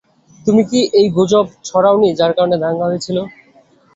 [0.39, 3.17] তুমি কি ওই গুজব ছড়াওনি যার কারণে দাঙ্গা হয়েছিল?